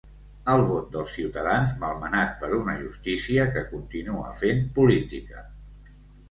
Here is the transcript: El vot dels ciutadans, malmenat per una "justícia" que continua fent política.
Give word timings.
El 0.51 0.61
vot 0.69 0.85
dels 0.93 1.11
ciutadans, 1.17 1.73
malmenat 1.83 2.33
per 2.39 2.49
una 2.61 2.75
"justícia" 2.79 3.45
que 3.59 3.63
continua 3.75 4.33
fent 4.41 4.65
política. 4.81 5.47